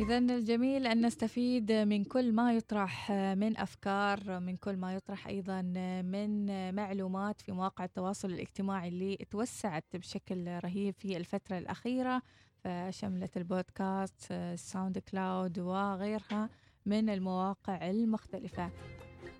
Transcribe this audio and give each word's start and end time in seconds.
إذا 0.00 0.18
الجميل 0.18 0.86
أن 0.86 1.06
نستفيد 1.06 1.72
من 1.72 2.04
كل 2.04 2.32
ما 2.32 2.52
يطرح 2.52 3.12
من 3.12 3.56
أفكار 3.56 4.40
من 4.40 4.56
كل 4.56 4.76
ما 4.76 4.94
يطرح 4.94 5.26
أيضا 5.26 5.62
من 6.02 6.74
معلومات 6.74 7.40
في 7.40 7.52
مواقع 7.52 7.84
التواصل 7.84 8.30
الاجتماعي 8.30 8.88
اللي 8.88 9.16
توسعت 9.16 9.96
بشكل 9.96 10.58
رهيب 10.64 10.94
في 10.98 11.16
الفترة 11.16 11.58
الأخيرة 11.58 12.22
فشملت 12.64 13.36
البودكاست 13.36 14.32
الساوند 14.32 14.98
كلاود 14.98 15.58
وغيرها 15.58 16.48
من 16.86 17.10
المواقع 17.10 17.90
المختلفة. 17.90 18.70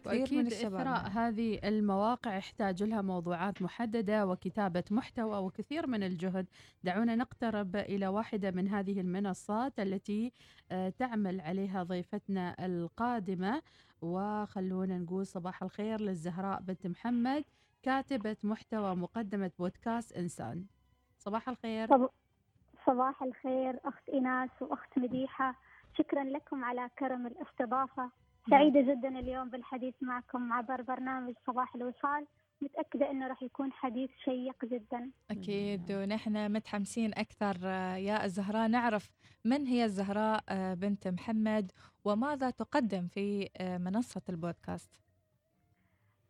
وأكيد 0.06 0.46
إثراء 0.46 1.08
هذه 1.08 1.60
المواقع 1.64 2.36
يحتاج 2.36 2.82
لها 2.82 3.02
موضوعات 3.02 3.62
محددة 3.62 4.26
وكتابة 4.26 4.84
محتوى 4.90 5.38
وكثير 5.38 5.86
من 5.86 6.02
الجهد. 6.02 6.46
دعونا 6.84 7.16
نقترب 7.16 7.76
إلى 7.76 8.08
واحدة 8.08 8.50
من 8.50 8.68
هذه 8.68 9.00
المنصات 9.00 9.80
التي 9.80 10.32
آه، 10.72 10.88
تعمل 10.88 11.40
عليها 11.40 11.82
ضيفتنا 11.82 12.66
القادمة. 12.66 13.62
وخلونا 14.02 14.98
نقول 14.98 15.26
صباح 15.26 15.62
الخير 15.62 16.00
للزهراء 16.00 16.60
بنت 16.60 16.86
محمد 16.86 17.44
كاتبة 17.82 18.36
محتوى 18.42 18.94
مقدمة 18.94 19.50
بودكاست 19.58 20.12
إنسان. 20.12 20.64
صباح 21.18 21.48
الخير. 21.48 21.88
صباح 22.86 23.22
الخير 23.22 23.80
أخت 23.84 24.08
إيناس 24.08 24.50
وأخت 24.60 24.98
مديحة. 24.98 25.54
شكرا 25.98 26.24
لكم 26.24 26.64
على 26.64 26.88
كرم 26.98 27.26
الاستضافة. 27.26 28.10
سعيدة 28.50 28.80
جدا 28.80 29.08
اليوم 29.08 29.48
بالحديث 29.48 29.94
معكم 30.00 30.52
عبر 30.52 30.82
برنامج 30.82 31.34
صباح 31.46 31.74
الوصال. 31.74 32.26
متأكدة 32.62 33.10
أنه 33.10 33.26
راح 33.26 33.42
يكون 33.42 33.72
حديث 33.72 34.10
شيق 34.24 34.64
جدا. 34.64 35.10
أكيد 35.30 35.92
ونحن 35.92 36.52
متحمسين 36.52 37.10
أكثر 37.14 37.56
يا 37.96 38.24
الزهراء. 38.24 38.68
نعرف 38.68 39.10
من 39.44 39.66
هي 39.66 39.84
الزهراء 39.84 40.44
بنت 40.74 41.08
محمد 41.08 41.72
وماذا 42.04 42.50
تقدم 42.50 43.06
في 43.06 43.48
منصة 43.60 44.22
البودكاست؟ 44.28 44.90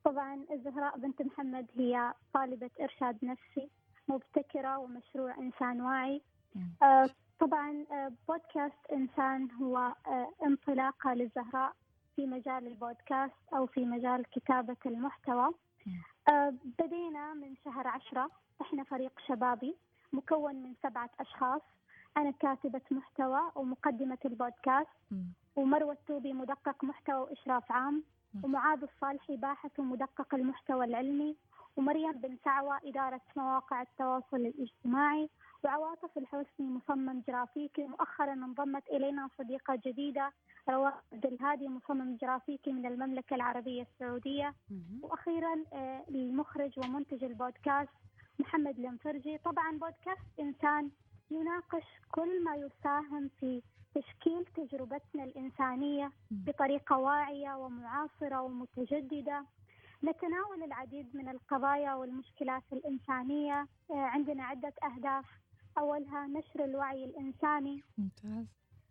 طبعا 0.04 0.44
الزهراء 0.50 0.98
بنت 0.98 1.22
محمد 1.22 1.66
هي 1.76 2.14
طالبة 2.34 2.70
إرشاد 2.80 3.24
نفسي 3.24 3.70
مبتكرة 4.08 4.78
ومشروع 4.78 5.38
إنسان 5.38 5.80
واعي. 5.80 6.22
آه 6.82 7.10
طبعا 7.40 7.86
آه 7.92 8.12
بودكاست 8.28 8.90
إنسان 8.92 9.50
هو 9.50 9.76
آه 10.06 10.32
انطلاقة 10.46 11.14
للزهراء. 11.14 11.72
في 12.20 12.26
مجال 12.26 12.66
البودكاست 12.66 13.34
أو 13.54 13.66
في 13.66 13.84
مجال 13.84 14.24
كتابة 14.30 14.76
المحتوى. 14.86 15.48
آه 16.28 16.54
بدينا 16.78 17.34
من 17.34 17.56
شهر 17.64 17.86
عشرة. 17.86 18.30
إحنا 18.60 18.84
فريق 18.84 19.12
شبابي 19.28 19.76
مكون 20.12 20.54
من 20.54 20.74
سبعة 20.82 21.10
أشخاص. 21.20 21.62
أنا 22.16 22.30
كاتبة 22.30 22.80
محتوى 22.90 23.40
ومقدمة 23.54 24.18
البودكاست. 24.24 24.88
ومروة 25.56 25.92
التوبي 25.92 26.32
مدقق 26.32 26.84
محتوى 26.84 27.18
وإشراف 27.18 27.72
عام. 27.72 28.04
ومعاذ 28.44 28.82
الصالحي 28.82 29.36
باحث 29.36 29.80
ومدقق 29.80 30.34
المحتوى 30.34 30.84
العلمي. 30.84 31.36
ومريم 31.76 32.12
بن 32.12 32.36
سعوة 32.44 32.78
إدارة 32.84 33.20
مواقع 33.36 33.82
التواصل 33.82 34.36
الاجتماعي 34.36 35.28
وعواطف 35.64 36.18
الحسني 36.18 36.66
مصمم 36.66 37.22
جرافيك 37.28 37.84
مؤخرا 37.86 38.32
انضمت 38.32 38.88
إلينا 38.88 39.28
صديقة 39.38 39.80
جديدة 39.86 40.32
رواء 40.68 41.02
عبد 41.12 41.26
الهادي 41.26 41.68
مصمم 41.68 42.16
جرافيكي 42.16 42.72
من 42.72 42.86
المملكة 42.86 43.34
العربية 43.34 43.82
السعودية. 43.82 44.54
وأخيرا 45.02 45.64
آه، 45.72 46.04
المخرج 46.08 46.78
ومنتج 46.78 47.24
البودكاست 47.24 47.90
محمد 48.38 48.78
المفرجي. 48.78 49.38
طبعا 49.38 49.70
بودكاست 49.72 50.26
إنسان 50.40 50.90
يناقش 51.30 51.84
كل 52.10 52.44
ما 52.44 52.54
يساهم 52.56 53.30
في 53.40 53.62
تشكيل 53.94 54.44
تجربتنا 54.44 55.24
الإنسانية 55.24 56.10
بطريقة 56.30 56.98
واعية 56.98 57.54
ومعاصرة 57.56 58.40
ومتجددة. 58.42 59.44
نتناول 60.04 60.62
العديد 60.62 61.16
من 61.16 61.28
القضايا 61.28 61.94
والمشكلات 61.94 62.62
الإنسانية 62.72 63.66
آه، 63.90 63.94
عندنا 63.94 64.44
عدة 64.44 64.72
أهداف. 64.84 65.24
أولها 65.78 66.26
نشر 66.26 66.64
الوعي 66.64 67.04
الإنساني 67.04 67.82
ممتاز. 67.98 68.46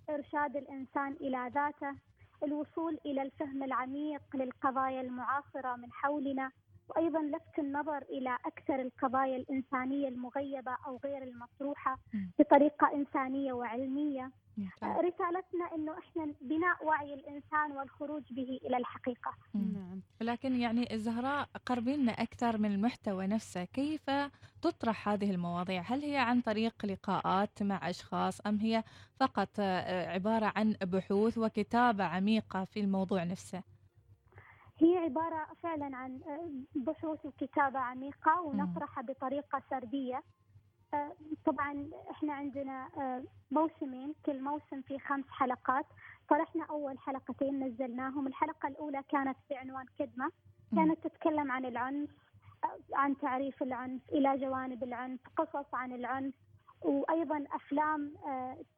إرشاد 0.10 0.56
الإنسان 0.58 1.12
إلى 1.22 1.52
ذاته 1.54 1.96
الوصول 2.44 2.98
إلى 3.06 3.22
الفهم 3.22 3.64
العميق 3.64 4.22
للقضايا 4.34 5.02
المعاصرة 5.02 5.76
من 5.76 5.92
حولنا 5.92 6.52
وأيضا 6.90 7.22
لفت 7.22 7.60
النظر 7.60 7.98
إلى 7.98 8.38
أكثر 8.46 8.82
القضايا 8.82 9.38
الإنسانية 9.38 10.08
المغيبة 10.08 10.78
أو 10.88 11.00
غير 11.04 11.24
المطروحة 11.24 12.00
بطريقة 12.40 12.94
إنسانية 12.94 13.54
وعلمية. 13.54 14.32
رسالتنا 14.84 15.76
إنه 15.76 15.98
إحنا 15.98 16.34
بناء 16.42 16.86
وعي 16.86 17.14
الإنسان 17.14 17.72
والخروج 17.72 18.34
به 18.34 18.60
إلى 18.66 18.78
الحقيقة. 18.78 19.34
نعم، 19.54 20.02
لكن 20.22 20.56
يعني 20.56 20.94
الزهراء 20.94 21.50
قربينا 21.66 22.12
أكثر 22.12 22.58
من 22.58 22.72
المحتوى 22.72 23.28
نفسه، 23.28 23.64
كيف 23.64 24.10
تطرح 24.62 25.10
هذه 25.10 25.32
المواضيع؟ 25.32 25.82
هل 25.82 26.02
هي 26.02 26.18
عن 26.18 26.42
طريق 26.42 26.86
لقاءات 26.86 27.64
مع 27.64 27.90
أشخاص 27.90 28.42
أم 28.42 28.58
هي 28.58 28.84
فقط 29.20 29.50
آه، 29.60 30.10
عبارة 30.10 30.54
عن 30.56 30.76
بحوث 30.82 31.38
وكتابة 31.38 32.04
عميقة 32.04 32.66
في 32.66 32.80
الموضوع 32.80 33.24
نفسه؟ 33.24 33.64
هي 34.78 34.98
عبارة 34.98 35.48
فعلا 35.64 35.96
عن 35.98 36.20
آه، 36.28 36.50
بحوث 36.76 37.26
وكتابة 37.26 37.80
عميقة 37.80 38.42
ونطرحها 38.42 39.04
بطريقة 39.04 39.62
سردية 39.70 40.16
آه، 40.16 40.24
طبعا 41.46 41.90
إحنا 42.12 42.34
عندنا 42.34 42.88
آه، 42.98 43.24
موسمين 43.52 44.14
كل 44.26 44.42
موسم 44.44 44.82
فيه 44.82 44.98
خمس 45.00 45.26
حلقات 45.30 45.86
طرحنا 46.30 46.66
أول 46.70 47.00
حلقتين 47.00 47.64
نزلناهم. 47.64 48.28
الحلقة 48.28 48.68
الأولى 48.68 49.04
كانت 49.10 49.38
بعنوان 49.50 49.86
كدمة 50.00 50.32
كانت 50.76 51.08
تتكلم 51.08 51.52
عن 51.52 51.66
العنف 51.66 52.10
آه، 52.64 52.96
عن 52.96 53.18
تعريف 53.18 53.64
العنف 53.64 54.02
إلى 54.12 54.38
جوانب 54.38 54.84
العنف 54.84 55.20
قصص 55.38 55.74
عن 55.74 55.92
العنف. 55.94 56.34
وأيضا 56.82 57.46
أفلام 57.52 58.14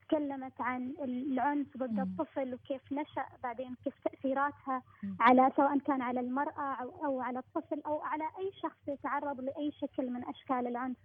تكلمت 0.02 0.62
عن 0.62 0.94
العنف 1.04 1.78
ضد 1.78 2.00
الطفل 2.00 2.54
وكيف 2.54 2.92
نشأ 2.94 3.26
بعدين 3.44 3.76
كيف 3.84 3.94
تاثيراتها 4.04 4.82
على 5.20 5.52
سواء 5.56 5.78
كان 5.80 6.02
على 6.02 6.20
المرأة 6.20 6.74
أو, 6.82 7.06
أو 7.06 7.22
على 7.22 7.40
الطفل 7.40 7.82
أو 7.86 8.02
على 8.02 8.24
أي 8.24 8.52
شخص 8.62 8.88
يتعرض 8.88 9.42
لأي 9.42 9.72
شكل 9.72 10.10
من 10.10 10.26
أشكال 10.26 10.68
العنف 10.68 10.98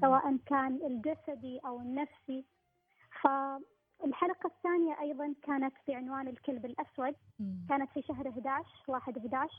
سواء 0.00 0.36
كان 0.46 0.80
الجسدي 0.86 1.58
أو 1.66 1.80
النفسي. 1.80 2.44
فالحلقة 3.22 4.46
الثانية 4.46 5.00
أيضا 5.00 5.34
كانت 5.42 5.74
بعنوان 5.88 6.28
الكلب 6.28 6.64
الأسود. 6.64 7.14
كانت 7.68 7.90
في 7.90 8.02
شهر 8.02 8.28
11 8.28 8.64
1 8.88 9.16
11 9.16 9.54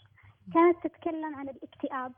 كانت 0.54 0.78
تتكلم 0.84 1.36
عن 1.36 1.50
الاكتئاب. 1.50 2.14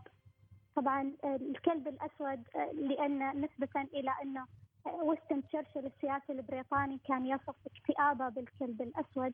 طبعا 0.76 1.14
الكلب 1.26 1.88
الأسود 1.88 2.44
لأن 2.74 3.42
نسبة 3.42 3.82
إلى 3.82 4.12
أنه 4.24 4.46
ويستن 4.86 5.44
تشرشل 5.44 5.86
السياسي 5.86 6.32
البريطاني 6.34 7.00
كان 7.08 7.26
يصف 7.26 7.56
اكتئابه 7.66 8.30
بالكلب 8.30 8.82
الأسود 8.82 9.34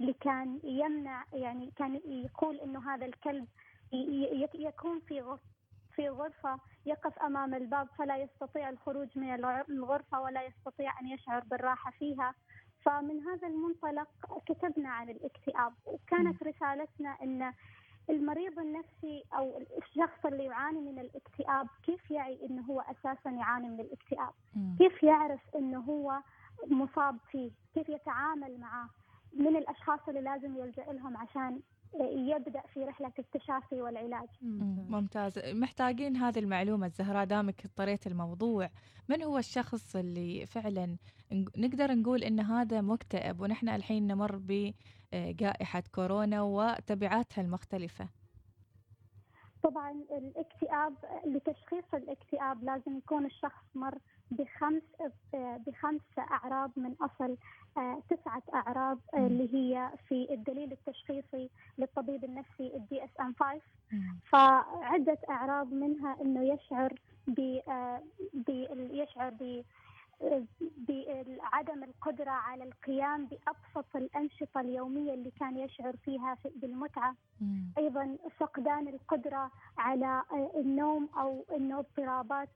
اللي 0.00 0.12
كان 0.12 0.60
يمنع 0.64 1.24
يعني 1.32 1.72
كان 1.76 2.00
يقول 2.06 2.56
إنه 2.56 2.94
هذا 2.94 3.06
الكلب 3.06 3.46
يكون 4.54 5.00
في 5.00 5.36
في 5.96 6.08
غرفة 6.08 6.60
يقف 6.86 7.18
أمام 7.18 7.54
الباب 7.54 7.88
فلا 7.98 8.16
يستطيع 8.16 8.68
الخروج 8.68 9.08
من 9.18 9.34
الغرفة 9.70 10.20
ولا 10.20 10.42
يستطيع 10.42 11.00
أن 11.00 11.06
يشعر 11.06 11.44
بالراحة 11.44 11.90
فيها. 11.90 12.34
فمن 12.84 13.20
هذا 13.20 13.48
المنطلق 13.48 14.08
كتبنا 14.46 14.88
عن 14.88 15.08
الاكتئاب. 15.08 15.72
وكانت 15.86 16.42
رسالتنا 16.42 17.16
أن 17.22 17.52
المريض 18.10 18.58
النفسي 18.58 19.24
أو 19.32 19.62
الشخص 19.78 20.26
اللي 20.26 20.44
يعاني 20.44 20.80
من 20.80 20.98
الاكتئاب 20.98 21.66
كيف 21.82 22.10
يعي 22.10 22.46
إنه 22.50 22.62
هو 22.62 22.80
أساسا 22.80 23.30
يعاني 23.30 23.68
من 23.68 23.80
الاكتئاب؟ 23.80 24.32
كيف 24.78 25.02
يعرف 25.02 25.40
إنه 25.56 25.80
هو 25.80 26.12
مصاب 26.66 27.16
فيه؟ 27.30 27.50
كيف 27.74 27.88
يتعامل 27.88 28.60
معه؟ 28.60 28.90
من 29.32 29.56
الأشخاص 29.56 30.00
اللي 30.08 30.20
لازم 30.20 30.56
يلجأ 30.56 30.92
لهم 30.92 31.16
عشان 31.16 31.60
يبدأ 32.10 32.60
في 32.74 32.84
رحلة 32.84 33.12
التشافي 33.18 33.82
والعلاج. 33.82 34.28
ممتاز، 34.88 35.38
محتاجين 35.38 36.16
هذه 36.16 36.38
المعلومة 36.38 36.86
الزهراء 36.86 37.24
دامك 37.24 37.64
اضطريت 37.64 38.06
الموضوع، 38.06 38.70
من 39.08 39.22
هو 39.22 39.38
الشخص 39.38 39.96
اللي 39.96 40.46
فعلا 40.46 40.96
نقدر 41.56 41.94
نقول 41.94 42.22
إن 42.22 42.40
هذا 42.40 42.80
مكتئب 42.80 43.40
ونحن 43.40 43.68
الحين 43.68 44.06
نمر 44.06 44.36
بجائحه 45.12 45.82
كورونا 45.94 46.42
وتبعاتها 46.42 47.42
المختلفة؟ 47.42 48.08
طبعا 49.62 49.90
الاكتئاب 50.10 50.94
لتشخيص 51.26 51.84
الاكتئاب 51.94 52.64
لازم 52.64 52.96
يكون 52.98 53.26
الشخص 53.26 53.64
مر 53.74 53.98
بخمس 54.30 54.82
بخمس 55.66 56.00
أعراض 56.18 56.70
من 56.76 56.94
أصل 57.00 57.36
آه، 57.76 58.02
تسعة 58.10 58.42
أعراض 58.54 58.98
آه، 59.14 59.26
اللي 59.26 59.54
هي 59.54 59.90
في 60.08 60.26
الدليل 60.30 60.72
التشخيصي 60.72 61.50
للطبيب 61.78 62.24
النفسي 62.24 62.76
ال 62.76 63.04
DSM 63.04 63.34
5 63.40 63.60
فعدة 64.32 65.18
أعراض 65.30 65.72
منها 65.72 66.16
إنه 66.20 66.54
يشعر 66.54 66.94
ب 67.26 67.58
آه، 67.68 68.02
يشعر 68.90 69.30
ب 69.30 69.64
بعدم 70.88 71.84
القدرة 71.84 72.30
على 72.30 72.64
القيام 72.64 73.26
بأبسط 73.26 73.96
الأنشطة 73.96 74.60
اليومية 74.60 75.14
اللي 75.14 75.30
كان 75.30 75.56
يشعر 75.58 75.96
فيها 75.96 76.36
بالمتعة. 76.56 77.16
أيضا 77.78 78.16
فقدان 78.38 78.88
القدرة 78.88 79.50
على 79.78 80.22
النوم 80.56 81.08
أو 81.16 81.44
إنه 81.56 81.78
اضطرابات 81.78 82.48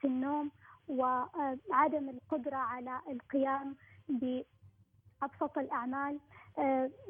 في 0.00 0.06
النوم 0.06 0.50
وعدم 0.88 2.08
القدرة 2.08 2.56
على 2.56 3.00
القيام 3.08 3.76
بأبسط 4.08 5.58
الأعمال 5.58 6.20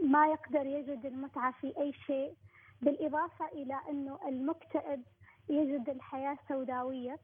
ما 0.03 0.27
يقدر 0.27 0.67
يجد 0.67 1.07
المتعة 1.07 1.53
في 1.61 1.79
أي 1.79 1.93
شيء. 1.93 2.35
بالإضافة 2.83 3.47
إلى 3.49 3.81
أنه 3.91 4.19
المكتئب 4.29 5.03
يجد 5.49 5.89
الحياة 5.89 6.39
سوداوية. 6.49 7.19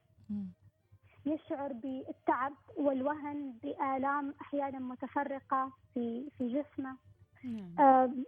يشعر 1.25 1.73
بالتعب 1.73 2.53
والوهن 2.77 3.53
بآلام 3.63 4.33
أحيانا 4.41 4.79
متفرقة 4.79 5.71
في 5.93 6.29
في 6.37 6.47
جسمه. 6.47 6.95
نعم. 7.43 8.23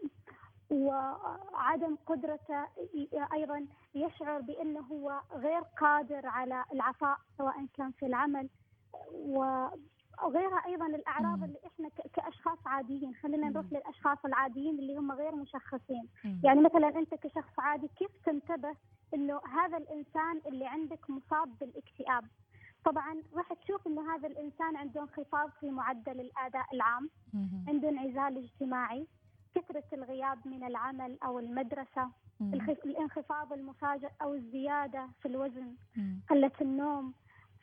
وعدم 0.71 1.95
قدرته 2.05 2.65
أيضا 3.33 3.65
يشعر 3.95 4.41
بأنه 4.41 4.79
هو 4.79 5.21
غير 5.33 5.61
قادر 5.61 6.27
على 6.27 6.65
العطاء 6.73 7.17
سواء 7.37 7.65
كان 7.73 7.91
في 7.91 8.05
العمل. 8.05 8.49
وغيرها 9.11 10.65
أيضا 10.65 10.85
الأعراض 10.85 11.43
اللي 11.43 11.59
إحنا 11.67 11.89
كأشخاص 12.13 12.57
عاديين 12.65 13.15
خلينا 13.15 13.49
نروح 13.49 13.65
للأشخاص 13.71 14.17
العاديين 14.25 14.79
اللي 14.79 14.97
هم 14.97 15.11
غير 15.11 15.35
مشخصين. 15.35 16.07
يعني 16.43 16.61
مثلا 16.61 16.87
أنت 16.99 17.13
كشخص 17.15 17.59
عادي 17.59 17.87
كيف 17.87 18.11
تنتبه 18.25 18.75
إنه 19.13 19.41
هذا 19.53 19.77
الإنسان 19.77 20.41
اللي 20.45 20.67
عندك 20.67 21.09
مصاب 21.09 21.57
بالاكتئاب؟ 21.59 22.23
طبعا 22.85 23.21
راح 23.33 23.53
تشوف 23.53 23.87
إنه 23.87 24.15
هذا 24.15 24.27
الإنسان 24.27 24.75
عنده 24.75 25.01
انخفاض 25.01 25.49
في 25.59 25.69
معدل 25.71 26.19
الأداء 26.19 26.65
العام 26.73 27.09
عنده 27.67 27.89
انعزال 27.89 28.37
اجتماعي 28.37 29.07
كثرة 29.55 29.83
الغياب 29.93 30.47
من 30.47 30.63
العمل 30.63 31.17
أو 31.23 31.39
المدرسة 31.39 32.09
الانخفاض 32.85 33.53
المفاجئ 33.53 34.09
أو 34.21 34.33
الزيادة 34.33 35.09
في 35.21 35.27
الوزن 35.27 35.75
قلة 36.29 36.51
النوم 36.61 37.13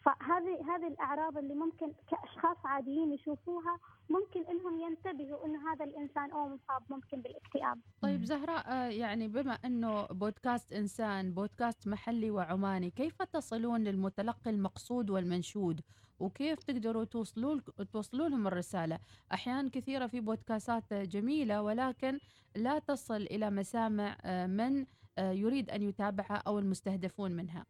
فهذه 0.04 0.74
هذه 0.74 0.88
الأعراض 0.88 1.38
اللي 1.38 1.54
ممكن 1.54 1.92
كأشخاص 2.10 2.56
عاديين 2.64 3.12
يشوفوها 3.12 3.78
ممكن 4.10 4.44
إنهم 4.50 4.80
ينتبهوا 4.80 5.46
إنه 5.46 5.72
هذا 5.72 5.84
الإنسان 5.84 6.30
أو 6.30 6.48
مصاب 6.48 6.82
ممكن 6.90 7.22
بالاكتئاب. 7.22 7.80
طيب 8.02 8.24
زهراء 8.24 8.72
آه، 8.72 8.88
يعني 8.88 9.28
بما 9.28 9.58
إنه 9.64 10.06
بودكاست 10.06 10.72
إنسان 10.72 11.32
بودكاست 11.34 11.88
محلي 11.88 12.30
وعماني، 12.30 12.90
كيف 12.90 13.22
تصلون 13.22 13.80
للمتلقي 13.80 14.50
المقصود 14.50 15.10
والمنشود؟ 15.10 15.80
وكيف 16.20 16.62
تقدروا 16.62 17.04
توصلوا 17.04 17.60
توصلوا 17.92 18.28
لهم 18.28 18.46
الرسالة؟ 18.46 18.98
أحيانا 19.32 19.70
كثيرة 19.70 20.06
في 20.06 20.20
بودكاستات 20.20 20.94
جميلة 20.94 21.62
ولكن 21.62 22.18
لا 22.56 22.78
تصل 22.78 23.22
إلى 23.22 23.50
مسامع 23.50 24.16
آه، 24.22 24.46
من 24.46 24.86
آه، 25.18 25.32
يريد 25.32 25.70
أن 25.70 25.82
يتابعها 25.82 26.42
أو 26.46 26.58
المستهدفون 26.58 27.32
منها. 27.32 27.66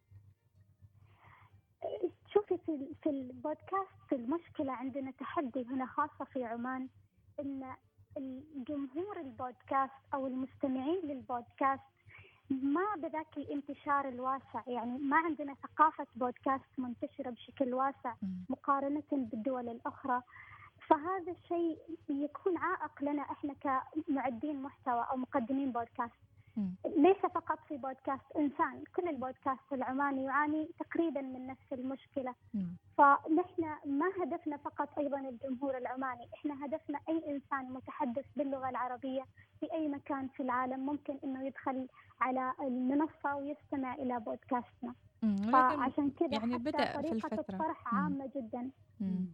في 2.78 2.94
في 3.02 3.10
البودكاست 3.10 4.12
المشكلة 4.12 4.72
عندنا 4.72 5.10
تحدي 5.10 5.64
هنا 5.64 5.86
خاصة 5.86 6.24
في 6.24 6.44
عمان 6.44 6.88
إن 7.40 7.74
الجمهور 8.16 9.20
البودكاست 9.20 9.92
أو 10.14 10.26
المستمعين 10.26 11.00
للبودكاست 11.04 11.82
ما 12.50 12.94
بذاك 12.96 13.36
الانتشار 13.36 14.08
الواسع. 14.08 14.62
يعني 14.66 14.98
ما 14.98 15.16
عندنا 15.16 15.54
ثقافة 15.54 16.06
بودكاست 16.16 16.78
منتشرة 16.78 17.30
بشكل 17.30 17.74
واسع 17.74 18.14
مقارنة 18.48 19.02
بالدول 19.12 19.68
الأخرى. 19.68 20.22
فهذا 20.88 21.32
الشيء 21.32 21.78
يكون 22.08 22.56
عائق 22.56 23.02
لنا 23.02 23.22
إحنا 23.22 23.54
كمعدين 23.54 24.62
محتوى 24.62 25.06
أو 25.10 25.16
مقدمين 25.16 25.72
بودكاست. 25.72 26.14
ليس 26.96 27.16
فقط 27.16 27.58
في 27.68 27.76
بودكاست 27.76 28.36
إنسان 28.36 28.84
كل 28.96 29.08
البودكاست 29.08 29.72
العماني 29.72 30.24
يعاني 30.24 30.68
تقريبا 30.78 31.20
من 31.20 31.46
نفس 31.46 31.72
المشكلة. 31.72 32.34
فنحن 32.98 33.62
ما 33.86 34.06
هدفنا 34.22 34.56
فقط 34.56 34.98
أيضا 34.98 35.18
الجمهور 35.18 35.76
العماني 35.78 36.28
إحنا 36.34 36.64
هدفنا 36.66 36.98
أي 37.08 37.22
إنسان 37.30 37.72
متحدث 37.72 38.24
باللغة 38.36 38.68
العربية 38.68 39.22
في 39.60 39.72
أي 39.72 39.88
مكان 39.88 40.28
في 40.28 40.42
العالم 40.42 40.86
ممكن 40.86 41.18
إنه 41.24 41.46
يدخل 41.46 41.88
على 42.20 42.52
المنصة 42.60 43.36
ويستمع 43.36 43.94
إلى 43.94 44.20
بودكاستنا. 44.20 44.94
فعشان 45.52 46.10
كذا 46.10 46.28
يعني 46.32 46.58
بدأ 46.58 47.02
في 47.02 47.12
الفترة. 47.12 47.40
الطرح 47.40 47.94
عامة 47.94 48.30
جدا. 48.36 48.70
مم. 49.00 49.26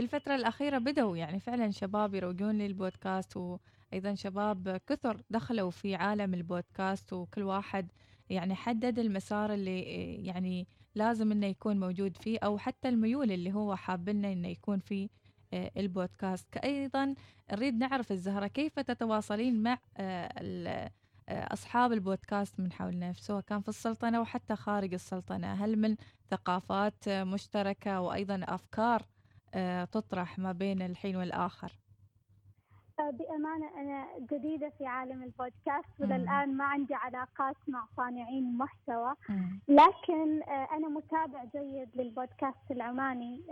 في 0.00 0.04
الفترة 0.04 0.34
الأخيرة 0.34 0.78
بدأوا 0.78 1.16
يعني 1.16 1.40
فعلا 1.40 1.70
شباب 1.70 2.14
يروجون 2.14 2.58
للبودكاست 2.58 3.36
وأيضا 3.36 4.14
شباب 4.14 4.80
كثر 4.86 5.22
دخلوا 5.30 5.70
في 5.70 5.94
عالم 5.94 6.34
البودكاست 6.34 7.12
وكل 7.12 7.42
واحد 7.42 7.92
يعني 8.30 8.54
حدد 8.54 8.98
المسار 8.98 9.54
اللي 9.54 9.80
يعني 10.24 10.66
لازم 10.94 11.32
إنه 11.32 11.46
يكون 11.46 11.80
موجود 11.80 12.16
فيه 12.16 12.38
أو 12.38 12.58
حتى 12.58 12.88
الميول 12.88 13.32
اللي 13.32 13.52
هو 13.52 13.76
حابلنا 13.76 14.32
إنه 14.32 14.48
يكون 14.48 14.78
فيه 14.78 15.08
آه، 15.52 15.70
البودكاست. 15.76 16.56
أيضا 16.56 17.14
نريد 17.52 17.74
نعرف 17.78 18.12
الزهرة 18.12 18.46
كيف 18.46 18.80
تتواصلين 18.80 19.62
مع 19.62 19.78
آه، 19.96 20.90
آه، 21.28 21.52
أصحاب 21.52 21.92
البودكاست 21.92 22.60
من 22.60 22.72
حولنا 22.72 23.12
سواء 23.12 23.40
كان 23.40 23.60
في 23.60 23.68
السلطنة 23.68 24.20
وحتى 24.20 24.56
خارج 24.56 24.94
السلطنة. 24.94 25.52
هل 25.52 25.78
من 25.78 25.96
ثقافات 26.30 27.08
مشتركة 27.08 28.00
وأيضا 28.00 28.40
أفكار 28.44 29.06
تطرح 29.92 30.38
ما 30.38 30.52
بين 30.52 30.82
الحين 30.82 31.16
والآخر؟ 31.16 31.72
آه، 33.00 33.10
بأمانة 33.10 33.80
أنا 33.80 34.06
جديدة 34.32 34.70
في 34.78 34.86
عالم 34.86 35.22
البودكاست 35.22 35.88
وللآن 36.00 36.56
ما 36.56 36.64
عندي 36.64 36.94
علاقات 36.94 37.56
مع 37.68 37.86
صانعين 37.96 38.58
محتوى. 38.58 39.14
لكن 39.68 40.42
آه، 40.42 40.68
أنا 40.76 40.88
متابع 40.88 41.44
جيد 41.44 41.88
للبودكاست 41.94 42.70
العماني 42.70 43.42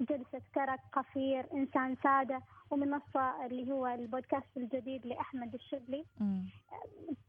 جلسة 0.00 0.42
كرك 0.54 0.80
قفير 0.92 1.52
إنسان 1.52 1.96
سادة 2.02 2.42
ومنصة 2.70 3.46
اللي 3.46 3.72
هو 3.72 3.86
البودكاست 3.86 4.56
الجديد 4.56 5.06
لأحمد 5.06 5.54
الشبلي. 5.54 6.04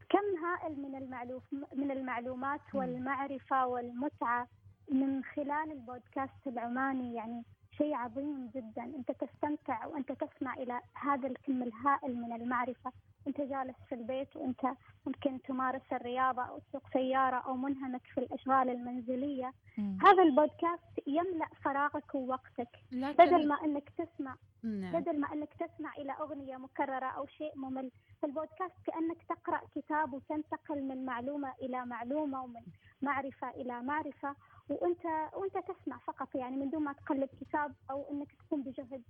كم 0.08 0.44
هائل 0.46 0.82
من 0.82 0.94
المعلوف 0.96 1.42
من 1.76 1.90
المعلومات 1.90 2.60
والمعرفة 2.74 3.66
والمتعة. 3.66 4.48
من 4.90 5.24
خلال 5.24 5.72
البودكاست 5.72 6.46
العماني 6.46 7.14
يعني 7.14 7.42
شيء 7.78 7.94
عظيم 7.94 8.50
جدا. 8.54 8.82
أنت 8.82 9.10
تستمتع 9.12 9.86
وأنت 9.86 10.12
تسمع 10.12 10.54
إلى 10.54 10.80
هذا 10.94 11.26
الكم 11.28 11.62
الهائل 11.62 12.16
من 12.16 12.32
المعرفة. 12.32 12.92
انت 13.26 13.40
جالس 13.40 13.76
في 13.88 13.94
البيت 13.94 14.36
وانت 14.36 14.60
ممكن 15.06 15.42
تمارس 15.42 15.92
الرياضة 15.92 16.42
أو 16.42 16.58
تسوق 16.58 16.82
سيارة 16.92 17.36
أو 17.36 17.56
منهمك 17.56 18.02
في 18.14 18.18
الأشغال 18.18 18.70
المنزلية 18.70 19.52
مم. 19.78 19.98
هذا 20.02 20.22
البودكاست 20.22 21.00
يملأ 21.06 21.48
فراغك 21.62 22.14
ووقتك 22.14 22.68
بدل 22.92 23.48
ما 23.48 23.64
أنك 23.64 23.90
تسمع 23.90 24.36
نعم. 24.62 25.00
بدل 25.00 25.20
ما 25.20 25.32
أنك 25.32 25.54
تسمع 25.54 25.92
إلى 25.98 26.12
أغنية 26.12 26.56
مكررة 26.56 27.06
أو 27.06 27.26
شيء 27.26 27.58
ممل 27.58 27.90
البودكاست 28.24 28.74
كأنك 28.86 29.22
تقرأ 29.28 29.60
كتاب 29.74 30.12
وتنتقل 30.12 30.82
من 30.82 31.04
معلومة 31.04 31.52
إلى 31.62 31.86
معلومة 31.86 32.42
ومن 32.44 32.62
معرفة 33.02 33.50
إلى 33.50 33.82
معرفة 33.82 34.36
وانت 34.68 35.04
وأنت 35.34 35.58
تسمع 35.58 35.98
فقط 35.98 36.34
يعني 36.34 36.56
من 36.56 36.70
دون 36.70 36.82
ما 36.82 36.92
تقلب 36.92 37.28
كتاب 37.40 37.74
أو 37.90 38.06
أنك 38.10 38.32
تقوم 38.32 38.62
بجهد 38.62 39.02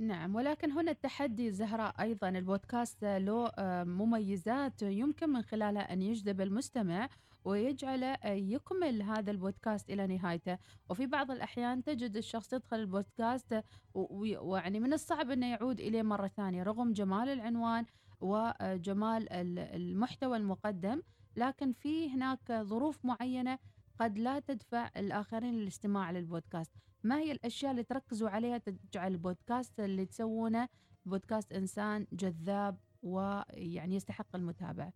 نعم 0.00 0.34
ولكن 0.34 0.72
هنا 0.72 0.90
التحدي 0.90 1.50
زهراء 1.50 1.94
أيضا. 2.00 2.28
البودكاست 2.28 3.04
له 3.04 3.46
آه، 3.46 3.84
مميزات 3.84 4.82
يمكن 4.82 5.30
من 5.30 5.42
خلالها 5.42 5.92
أن 5.92 6.02
يجذب 6.02 6.40
المستمع 6.40 7.08
ويجعله 7.44 8.16
يكمل 8.26 9.02
هذا 9.02 9.30
البودكاست 9.30 9.90
إلى 9.90 10.06
نهايته. 10.06 10.58
وفي 10.90 11.06
بعض 11.06 11.30
الأحيان 11.30 11.84
تجد 11.84 12.16
الشخص 12.16 12.52
يدخل 12.52 12.76
البودكاست 12.76 13.62
ويعني 13.94 14.80
من 14.80 14.92
الصعب 14.92 15.30
أنه 15.30 15.50
يعود 15.50 15.80
إليه 15.80 16.02
مرة 16.02 16.28
ثانية 16.28 16.62
رغم 16.62 16.92
جمال 16.92 17.28
العنوان 17.28 17.84
وجمال 18.20 19.32
المحتوى 19.58 20.36
المقدم. 20.36 21.02
لكن 21.36 21.72
في 21.72 22.10
هناك 22.10 22.52
ظروف 22.52 23.04
معينة 23.04 23.58
قد 24.00 24.18
لا 24.18 24.38
تدفع 24.38 24.90
الآخرين 24.96 25.54
للاستماع 25.54 26.10
للبودكاست. 26.10 26.72
ما 27.02 27.18
هي 27.18 27.32
الأشياء 27.32 27.70
اللي 27.70 27.82
تركزوا 27.84 28.30
عليها 28.30 28.58
تجعل 28.58 29.12
البودكاست 29.12 29.80
اللي 29.80 30.06
تسوونه؟ 30.06 30.68
بودكاست 31.06 31.52
إنسان 31.52 32.06
جذاب 32.12 32.76
ويعني 33.02 33.96
يستحق 33.96 34.36
المتابعة. 34.36 34.92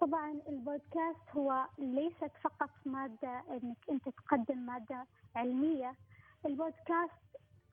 طبعا 0.00 0.40
البودكاست 0.48 1.36
هو 1.36 1.66
ليست 1.78 2.32
فقط 2.42 2.70
مادة 2.86 3.42
إنك 3.50 3.76
أنت 3.90 4.08
تقدم 4.08 4.58
مادة 4.58 5.06
علمية. 5.36 5.94
البودكاست 6.46 7.22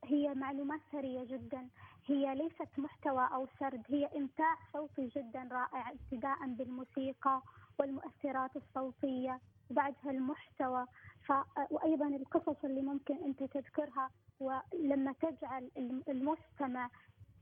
هي 0.04 0.34
معلومات 0.34 0.82
ثرية 0.92 1.24
جدا. 1.25 1.70
هي 2.06 2.36
ليست 2.36 2.80
محتوى 2.80 3.30
أو 3.34 3.48
سرد. 3.60 3.84
هي 3.88 4.06
إمتاع 4.06 4.58
صوتي 4.74 5.08
جدا 5.08 5.50
رائع 5.52 5.92
ابتداء 5.92 6.48
بالموسيقى 6.48 7.42
والمؤثرات 7.80 8.52
الصوتية. 8.56 9.40
وبعدها 9.72 10.12
المحتوى 10.12 10.86
ف... 11.27 11.34
وأيضا 11.69 12.07
القصص 12.07 12.65
اللي 12.65 12.81
ممكن 12.81 13.15
أنت 13.25 13.43
تذكرها 13.43 14.10
ولما 14.39 15.13
تجعل 15.22 15.72
المستمع 16.10 16.89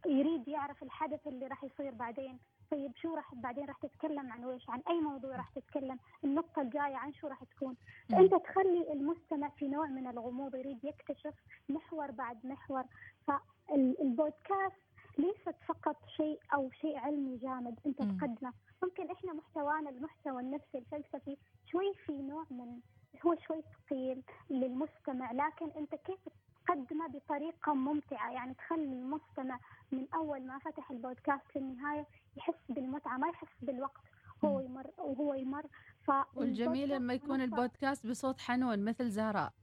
يريد 0.06 0.48
يعرف 0.48 0.84
الحدث 0.84 1.28
اللي 1.28 1.48
راح 1.48 1.64
يصير 1.64 1.94
بعدين 1.94 2.40
طيب 2.72 2.96
شو 2.96 3.16
راح 3.16 3.36
بعدين 3.36 3.66
راح 3.66 3.78
تتكلم 3.78 4.32
عن 4.32 4.46
ويش؟ 4.46 4.70
عن 4.70 4.82
أي 4.90 5.02
موضوع 5.02 5.36
راح 5.36 5.50
تتكلم؟ 5.50 5.98
النقطة 6.24 6.62
الجاية 6.62 6.96
عن 6.96 7.14
شو 7.14 7.28
راح 7.28 7.44
تكون؟ 7.44 7.76
فأنت 8.10 8.36
تخلي 8.36 8.94
المستمع 8.94 9.50
في 9.50 9.68
نوع 9.68 9.88
من 9.88 10.08
الغموض 10.08 10.56
يريد 10.56 10.84
يكتشف 10.84 11.34
محور 11.70 12.12
بعد 12.12 12.46
محور. 12.46 12.84
فالبودكاست 13.28 14.93
ليست 15.18 15.56
فقط 15.68 15.96
شيء 16.18 16.40
أو 16.54 16.72
شيء 16.82 16.98
علمي 16.98 17.38
جامد 17.38 17.80
أنت 17.86 17.98
تقدمه. 17.98 18.54
ممكن 18.84 19.12
إحنا 19.12 19.34
محتوانا 19.34 19.90
المحتوى 19.90 20.42
النفسي 20.42 20.78
الفلسفي 20.78 21.38
شوي 21.66 21.94
في 22.06 22.12
نوع 22.22 22.46
من 22.52 22.80
هو 23.26 23.36
شوي 23.48 23.62
ثقيل 23.62 24.24
للمستمع 24.50 25.32
لكن 25.32 25.70
أنت 25.78 25.96
كيف 25.96 26.20
تقدمه 26.66 27.08
بطريقة 27.08 27.74
ممتعة؟ 27.74 28.32
يعني 28.32 28.54
تخلي 28.54 28.84
المستمع 28.84 29.60
من 29.92 30.08
أول 30.14 30.42
ما 30.48 30.60
فتح 30.60 30.92
البودكاست 30.92 31.44
للنهاية 31.56 32.06
يحس 32.38 32.54
بالمتعة 32.70 33.18
ما 33.18 33.28
يحس 33.28 33.48
بالوقت 33.62 34.02
هو 34.46 34.60
يمر 34.60 34.88
وهو 34.98 35.34
يمر. 35.34 35.66
ف 36.08 36.12
والجميل 36.36 36.90
لما 36.90 37.14
يكون 37.14 37.42
البودكاست 37.42 38.08
بصوت 38.08 38.40
حنون 38.42 38.86
مثل 38.86 39.10
زهراء. 39.10 39.54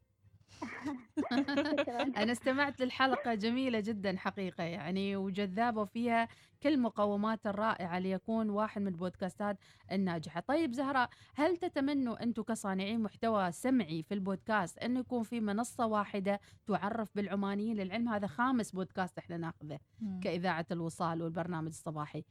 أنا 2.17 2.33
استمعت 2.33 2.81
للحلقة 2.81 3.35
جميلة 3.35 3.81
جدا 3.81 4.17
حقيقة 4.17 4.65
يعني 4.65 5.17
وجذابة 5.17 5.81
وفيها 5.81 6.29
كل 6.63 6.81
مقومات 6.81 7.47
الرائعة 7.47 7.99
ليكون 7.99 8.51
واحد 8.51 8.83
من 8.83 8.89
البودكاستات 8.89 9.59
الناجحة. 9.93 10.41
طيب 10.41 10.73
زهراء 10.73 11.11
هل 11.35 11.57
تتمنوا 11.57 12.23
أنتم 12.23 12.43
كصانعين 12.43 13.01
محتوى 13.01 13.53
سمعي 13.53 14.03
في 14.03 14.15
البودكاست 14.15 14.79
أنه 14.79 15.01
يكون 15.01 15.23
في 15.23 15.41
منصة 15.41 15.87
واحدة 15.87 16.41
تعرف 16.67 17.09
بالعمانيين 17.15 17.77
للعلم؟ 17.77 18.09
هذا 18.09 18.27
خامس 18.27 18.73
بودكاست 18.73 19.19
إحنا 19.19 19.37
ناخذه 19.37 19.79
كإذاعة 20.21 20.67
الوصال 20.71 21.23
والبرنامج 21.23 21.69
الصباحي. 21.69 22.25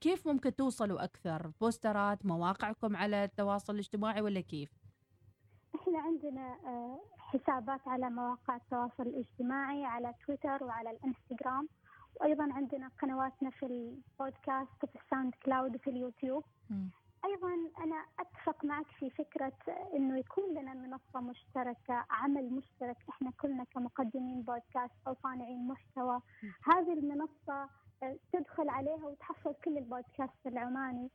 كيف 0.00 0.26
ممكن 0.28 0.56
توصلوا 0.56 1.04
أكثر؟ 1.04 1.52
بوسترات 1.60 2.26
مواقعكم 2.26 2.96
على 2.96 3.24
التواصل 3.24 3.74
الاجتماعي 3.74 4.20
ولا 4.20 4.40
كيف؟ 4.40 4.79
إحنا 5.90 6.02
عندنا 6.02 6.56
آه، 6.66 7.00
حسابات 7.18 7.88
على 7.88 8.10
مواقع 8.10 8.56
التواصل 8.56 9.02
الاجتماعي 9.02 9.84
على 9.84 10.14
تويتر 10.26 10.64
وعلى 10.64 10.90
الإنستغرام. 10.90 11.68
وأيضا 12.20 12.52
عندنا 12.52 12.90
قنواتنا 13.02 13.50
في 13.50 13.66
البودكاست 13.66 14.86
في 14.86 14.98
الساوند 15.04 15.34
كلاود 15.44 15.74
وفي 15.76 15.90
اليوتيوب. 15.90 16.44
م. 16.70 16.86
أيضا 17.24 17.54
أنا 17.84 18.04
أتفق 18.20 18.64
معك 18.64 18.86
في 18.86 19.10
فكرة 19.10 19.52
إنه 19.94 20.18
يكون 20.18 20.54
لنا 20.54 20.74
منصة 20.74 21.20
مشتركة 21.20 22.04
عمل 22.10 22.50
مشترك 22.52 22.96
إحنا 23.08 23.30
كلنا 23.40 23.64
كمقدمين 23.64 24.42
بودكاست 24.42 24.94
أو 25.06 25.14
صانعين 25.22 25.68
محتوى. 25.68 26.20
هذه 26.64 26.92
المنصة 26.92 27.68
آه، 28.02 28.16
تدخل 28.32 28.68
عليها 28.68 29.04
وتحصل 29.06 29.54
كل 29.64 29.78
البودكاست 29.78 30.46
العماني. 30.46 31.10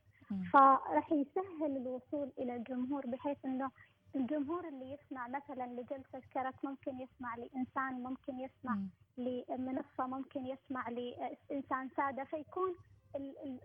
فراح 0.52 1.12
يسهل 1.12 1.76
الوصول 1.76 2.32
إلى 2.38 2.56
الجمهور 2.56 3.06
بحيث 3.06 3.44
إنه 3.44 3.70
الجمهور 4.16 4.68
اللي 4.68 4.92
يسمع 4.92 5.28
مثلا 5.28 5.66
لجلسة 5.66 6.20
كرك 6.34 6.54
ممكن 6.64 7.00
يسمع 7.00 7.36
لإنسان 7.36 8.02
ممكن 8.02 8.40
يسمع 8.40 8.74
م. 8.74 8.88
لمنصة 9.18 10.06
ممكن 10.06 10.46
يسمع 10.46 10.88
لإنسان 10.88 11.88
سادة 11.96 12.24
فيكون 12.24 12.74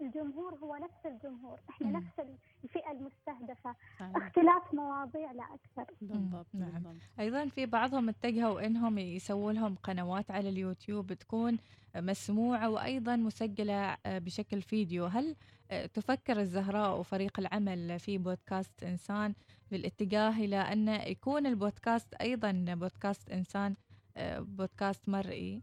الجمهور 0.01 0.55
هو 0.55 0.75
نفس 0.75 1.05
الجمهور 1.05 1.60
إحنا 1.70 1.88
م. 1.88 1.91
نفس 1.98 2.20
الفئة 2.63 2.91
المستهدفة 2.91 3.75
صحيح. 4.00 4.15
اختلاف 4.15 4.74
مواضيع 4.74 5.31
لا 5.31 5.43
أكثر 5.43 5.93
بالضبط 6.01 6.46
نعم 6.53 6.70
بالضبط. 6.72 6.96
أيضا 7.20 7.46
في 7.46 7.65
بعضهم 7.65 8.10
اتجهوا 8.10 8.65
إنهم 8.65 8.98
يسووا 8.98 9.51
لهم 9.51 9.75
قنوات 9.75 10.31
على 10.31 10.50
اليوتيوب 10.50 11.13
تكون 11.13 11.58
مسموعة 11.96 12.70
وأيضا 12.70 13.15
مسجلة 13.15 13.98
بشكل 14.05 14.62
فيديو 14.62 15.05
هل 15.05 15.36
تفكر 15.94 16.40
الزهراء 16.40 17.00
وفريق 17.00 17.40
العمل 17.40 18.00
في 18.00 18.18
بودكاست 18.18 18.84
إنسان 18.84 19.34
بالاتجاه 19.72 20.30
إلى 20.30 20.58
أن 20.58 20.88
يكون 20.88 21.46
البودكاست 21.46 22.13
أيضا 22.13 22.66
بودكاست 22.68 23.30
إنسان 23.30 23.75
آه، 24.18 24.40
بودكاست 24.40 25.10
مرئي. 25.10 25.62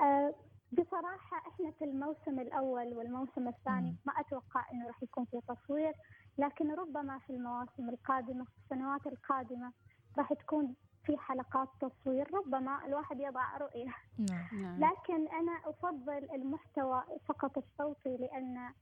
أه 0.00 0.34
بصراحة 0.72 1.36
إحنا 1.48 1.70
في 1.78 1.84
الموسم 1.84 2.40
الأول 2.40 2.94
والموسم 2.94 3.48
الثاني 3.48 3.96
ما 4.06 4.12
أتوقع 4.20 4.70
أنه 4.72 4.86
راح 4.86 5.02
يكون 5.02 5.24
في 5.24 5.40
تصوير 5.48 5.92
لكن 6.38 6.70
ربما 6.74 7.18
في 7.18 7.30
المواسم 7.30 7.88
القادمة 7.88 8.44
في 8.44 8.50
السنوات 8.64 9.06
القادمة 9.06 9.72
راح 10.18 10.32
تكون 10.32 10.74
في 11.06 11.16
حلقات 11.18 11.68
تصوير 11.80 12.34
ربما 12.34 12.86
الواحد 12.86 13.20
يضع 13.20 13.56
رؤية. 13.56 13.94
نعم. 14.18 14.62
نعم. 14.62 14.80
لكن 14.84 15.28
أنا 15.28 15.60
أفضل 15.64 16.28
المحتوى 16.34 17.02
فقط 17.26 17.58
الصوتي 17.58 18.16
لأن 18.16 18.72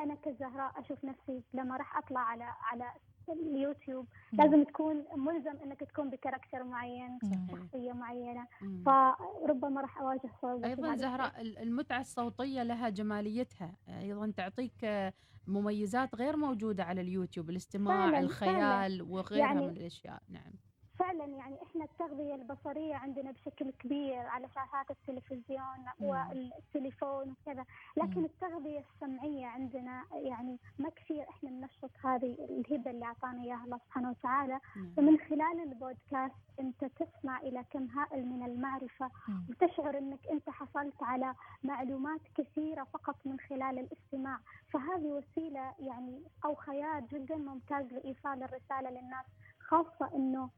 أنا 0.00 0.14
كزهراء 0.14 0.80
أشوف 0.80 1.04
نفسي 1.04 1.42
لما 1.54 1.76
راح 1.76 1.96
أطلع 1.98 2.20
على 2.20 2.44
على 2.44 2.92
اليوتيوب 3.28 4.06
لازم 4.32 4.64
تكون 4.64 5.04
ملزم 5.16 5.56
إنك 5.64 5.80
تكون 5.80 6.10
بكاركتر 6.10 6.64
معين 6.64 7.18
شخصية 7.50 7.92
معينة. 7.92 8.46
فربما 8.86 9.80
راح 9.80 9.98
أواجه 9.98 10.30
صعوبة 10.42 10.66
أيضا 10.68 10.96
زهراء 10.96 11.40
المتعة 11.40 12.00
الصوتية 12.00 12.62
لها 12.62 12.88
جماليتها. 12.88 13.76
أيضا 13.88 14.32
تعطيك 14.36 15.12
مميزات 15.46 16.14
غير 16.14 16.36
موجودة 16.36 16.84
على 16.84 17.00
اليوتيوب 17.00 17.50
الاستماع 17.50 17.96
فعلا 17.96 18.18
الخيال 18.18 18.54
فعلا 18.54 19.04
وغيرها 19.04 19.46
يعني 19.46 19.66
من 19.66 19.76
الأشياء. 19.76 20.22
نعم. 20.28 20.52
فعلا 20.98 21.24
يعني 21.24 21.56
إحنا 21.62 21.84
التغذية 21.84 22.34
البصرية 22.34 22.94
عندنا 22.94 23.30
بشكل 23.30 23.70
كبير 23.70 24.18
على 24.18 24.48
شاشات 24.48 24.90
التلفزيون 24.90 25.84
والتليفون 26.00 27.30
وكذا 27.42 27.64
لكن 27.96 28.24
التغذية 28.24 28.84
السمعية 28.94 29.46
عندنا 29.46 30.02
يعني 30.12 30.58
ما 30.78 30.88
كثير 30.90 31.28
إحنا 31.28 31.50
ننشط 31.50 31.90
هذه 32.04 32.36
الهبة 32.50 32.90
اللي 32.90 33.04
أعطانا 33.04 33.42
إياها 33.42 33.64
الله 33.64 33.78
سبحانه 33.78 34.10
وتعالى. 34.10 34.60
فمن 34.96 35.18
خلال 35.18 35.62
البودكاست 35.62 36.34
أنت 36.60 36.84
تسمع 36.84 37.38
إلى 37.40 37.64
كم 37.70 37.86
هائل 37.86 38.26
من 38.26 38.42
المعرفة. 38.42 39.10
وتشعر 39.50 39.98
إنك 39.98 40.26
أنت 40.32 40.50
حصلت 40.50 41.02
على 41.02 41.34
معلومات 41.62 42.20
كثيرة 42.34 42.84
فقط 42.84 43.16
من 43.24 43.40
خلال 43.40 43.78
الاستماع. 43.78 44.38
فهذه 44.72 45.06
وسيلة 45.06 45.74
يعني 45.78 46.22
أو 46.44 46.54
خيار 46.54 47.00
جدا 47.00 47.36
ممتاز 47.36 47.86
لإيصال 47.92 48.42
الرسالة 48.42 48.90
للناس 48.90 49.26
خاصة 49.68 50.10
إنه 50.14 50.50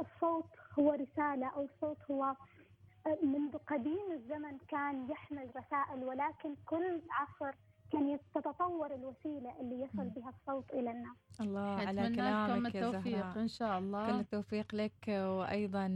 الصوت 0.00 0.44
هو 0.78 0.92
رسالة 0.92 1.46
أو 1.46 1.62
الصوت 1.64 1.98
هو 2.10 2.24
آه، 3.06 3.18
منذ 3.22 3.56
قديم 3.66 4.12
الزمن 4.12 4.58
كان 4.68 5.10
يحمل 5.10 5.48
رسائل 5.56 6.04
ولكن 6.04 6.54
كل 6.66 7.00
عصر 7.10 7.56
كان 7.92 8.18
تتطور 8.34 8.94
الوسيلة 8.94 9.60
اللي 9.60 9.80
يصل 9.80 10.08
بها 10.08 10.28
الصوت 10.40 10.70
إلى 10.70 10.90
الناس. 10.90 11.40
الله 11.40 11.60
على 11.60 12.16
كلامك 12.16 12.74
يا 12.74 12.88
التوفيق 12.88 13.38
إن 13.38 13.48
شاء 13.48 13.78
الله. 13.78 14.06
كل 14.06 14.20
التوفيق 14.20 14.74
لك 14.74 15.08
وأيضا 15.08 15.88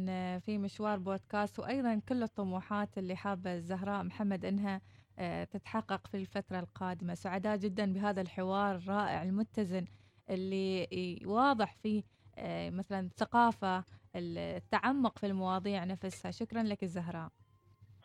في 0.45 0.59
مشوار 0.59 0.99
بودكاست 0.99 1.59
وأيضا 1.59 2.01
كل 2.09 2.23
الطموحات 2.23 2.99
اللي 2.99 3.17
حابة 3.17 3.55
الزهراء 3.55 4.03
محمد 4.03 4.45
إنها 4.45 4.81
آه، 5.19 5.45
تتحقق 5.45 6.07
في 6.07 6.17
الفترة 6.17 6.59
القادمة. 6.61 7.15
سعداء 7.15 7.57
جدا 7.57 7.93
بهذا 7.93 8.21
الحوار 8.21 8.75
الرائع 8.77 9.23
المتزن. 9.23 9.85
اللي 10.31 11.19
واضح 11.27 11.75
فيه 11.83 12.03
آه، 12.37 12.71
مثلا 12.71 13.01
الثقافة 13.01 13.85
التعمق 14.17 15.19
في 15.19 15.27
المواضيع 15.27 15.85
نفسها. 15.85 16.31
شكرا 16.31 16.63
لك 16.63 16.83
الزهراء. 16.83 17.31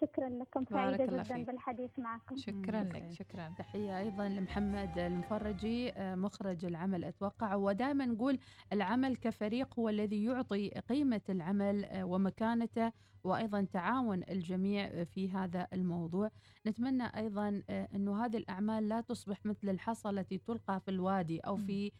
شكرا 0.01 0.29
لكم 0.29 0.65
سعيدة 0.65 1.05
جدا 1.05 1.23
فيك. 1.23 1.47
بالحديث 1.47 1.99
معكم. 1.99 2.35
شكرا 2.35 2.83
لك 2.83 3.11
شكرا. 3.11 3.53
تحية 3.57 3.99
أيضا 3.99 4.29
لمحمد 4.29 4.97
المفرجي 4.97 5.91
آه، 5.91 6.15
مخرج 6.15 6.65
العمل 6.65 7.03
أتوقع. 7.03 7.55
ودائما 7.55 8.05
نقول 8.05 8.39
العمل 8.73 9.15
كفريق 9.15 9.79
هو 9.79 9.89
الذي 9.89 10.23
يعطي 10.23 10.69
قيمة 10.69 11.21
العمل 11.29 11.85
آه، 11.85 12.03
ومكانته 12.03 12.91
وأيضا 13.23 13.61
تعاون 13.73 14.23
الجميع 14.29 15.03
في 15.03 15.29
هذا 15.29 15.67
الموضوع. 15.73 16.31
نتمنى 16.67 17.03
أيضا 17.17 17.61
أنه 17.69 18.25
هذه 18.25 18.37
الأعمال 18.37 18.87
لا 18.89 19.01
تصبح 19.01 19.45
مثل 19.45 19.69
الحصى 19.69 20.09
التي 20.09 20.37
تلقى 20.37 20.79
في 20.79 20.91
الوادي 20.91 21.39
أو 21.39 21.55
في 21.57 21.91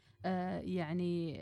يعني 0.64 1.34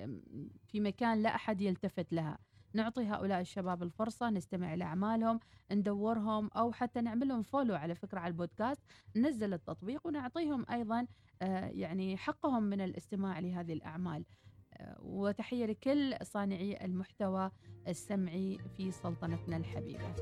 في 0.67 0.79
مكان 0.79 1.21
لا 1.23 1.35
أحد 1.35 1.61
يلتفت 1.61 2.13
لها. 2.13 2.37
نعطي 2.75 3.05
هؤلاء 3.05 3.41
الشباب 3.41 3.83
الفرصة 3.83 4.29
نستمع 4.29 4.73
لأعمالهم 4.73 5.39
ندورهم 5.71 6.47
أو 6.47 6.71
حتى 6.71 7.01
نعمل 7.01 7.27
لهم 7.27 7.43
فولو 7.43 7.75
على 7.75 7.95
فكرة 7.95 8.19
على 8.19 8.31
البودكاست 8.31 8.81
ننزل 9.15 9.53
التطبيق 9.53 10.07
ونعطيهم 10.07 10.65
أيضا 10.71 11.07
يعني 11.41 12.17
حقهم 12.17 12.63
من 12.63 12.81
الاستماع 12.81 13.39
لهذه 13.39 13.73
الأعمال. 13.73 14.25
وتحية 14.99 15.65
لكل 15.65 16.15
صانعي 16.23 16.85
المحتوى 16.85 17.51
السمعي 17.87 18.57
في 18.77 18.91
سلطنتنا 18.91 19.57
الحبيبة. 19.57 20.15